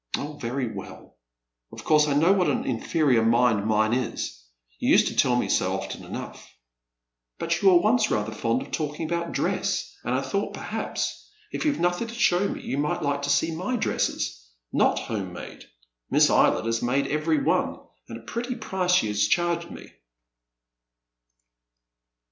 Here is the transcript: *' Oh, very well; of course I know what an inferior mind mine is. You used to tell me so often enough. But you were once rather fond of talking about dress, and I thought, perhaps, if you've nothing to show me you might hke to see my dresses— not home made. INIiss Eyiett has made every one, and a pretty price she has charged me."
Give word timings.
*' 0.11 0.17
Oh, 0.17 0.33
very 0.33 0.67
well; 0.73 1.19
of 1.71 1.83
course 1.83 2.07
I 2.07 2.15
know 2.15 2.31
what 2.33 2.49
an 2.49 2.65
inferior 2.65 3.21
mind 3.23 3.67
mine 3.67 3.93
is. 3.93 4.43
You 4.79 4.89
used 4.89 5.07
to 5.09 5.15
tell 5.15 5.35
me 5.35 5.47
so 5.47 5.73
often 5.77 6.03
enough. 6.03 6.49
But 7.37 7.61
you 7.61 7.69
were 7.69 7.79
once 7.81 8.09
rather 8.09 8.31
fond 8.31 8.63
of 8.63 8.71
talking 8.71 9.05
about 9.05 9.31
dress, 9.31 9.95
and 10.03 10.15
I 10.15 10.21
thought, 10.23 10.55
perhaps, 10.55 11.29
if 11.51 11.65
you've 11.65 11.79
nothing 11.79 12.07
to 12.07 12.15
show 12.15 12.47
me 12.49 12.63
you 12.63 12.79
might 12.79 13.01
hke 13.01 13.21
to 13.21 13.29
see 13.29 13.55
my 13.55 13.75
dresses— 13.75 14.49
not 14.83 14.97
home 14.97 15.33
made. 15.33 15.65
INIiss 16.11 16.31
Eyiett 16.31 16.65
has 16.65 16.81
made 16.81 17.05
every 17.05 17.39
one, 17.39 17.77
and 18.09 18.17
a 18.17 18.23
pretty 18.23 18.55
price 18.55 18.93
she 18.93 19.07
has 19.09 19.27
charged 19.27 19.69
me." 19.69 19.91